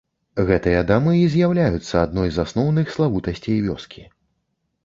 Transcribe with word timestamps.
Гэтыя 0.47 0.79
дамы 0.91 1.11
і 1.17 1.27
з'яўляюцца 1.33 1.95
адной 2.05 2.29
з 2.39 2.47
асноўных 2.47 2.85
славутасцей 2.97 3.59
вёскі. 3.67 4.03